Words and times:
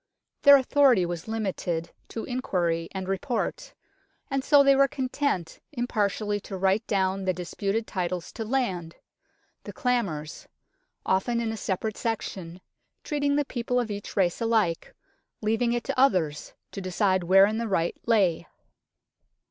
Their 0.41 0.57
authority 0.57 1.05
was 1.05 1.27
limited 1.27 1.91
to 2.07 2.23
inquiry 2.25 2.89
and 2.91 3.07
report; 3.07 3.75
and 4.31 4.43
so 4.43 4.63
they 4.63 4.75
were 4.75 4.87
content 4.87 5.59
impartially 5.73 6.39
to 6.39 6.57
write 6.57 6.87
down 6.87 7.23
the 7.25 7.33
dis 7.35 7.53
puted 7.53 7.85
titles 7.85 8.31
to 8.31 8.43
land 8.43 8.95
the 9.63 9.71
clamores 9.71 10.47
often 11.05 11.39
in 11.39 11.51
a 11.51 11.55
separate 11.57 11.97
section, 11.97 12.61
treating 13.03 13.35
the 13.35 13.45
people 13.45 13.79
of 13.79 13.91
each 13.91 14.17
race 14.17 14.41
alike, 14.41 14.95
leaving 15.39 15.71
it 15.71 15.83
to 15.83 15.99
others 15.99 16.53
to 16.71 16.81
decide 16.81 17.23
wherein 17.25 17.59
the 17.59 17.67
right 17.67 17.95
lay. 18.07 18.47